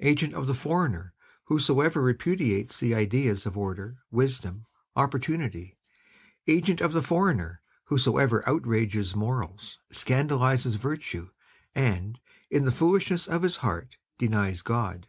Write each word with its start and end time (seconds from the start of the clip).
Agent 0.00 0.34
of 0.34 0.46
the 0.46 0.52
foreigner 0.52 1.14
whosoever 1.44 2.02
repudiates 2.02 2.78
the 2.80 2.94
ideas 2.94 3.46
of 3.46 3.56
order, 3.56 3.96
wisdom, 4.10 4.66
opportunity; 4.94 5.78
agent 6.46 6.82
of 6.82 6.92
the 6.92 7.00
foreigner 7.00 7.62
whosoever 7.84 8.46
outrages 8.46 9.16
morals, 9.16 9.78
scandalizes 9.90 10.74
virtue, 10.74 11.30
and, 11.74 12.20
in 12.50 12.66
the 12.66 12.70
foolishness 12.70 13.26
of 13.26 13.40
his 13.42 13.56
heart, 13.64 13.96
denies 14.18 14.60
God. 14.60 15.06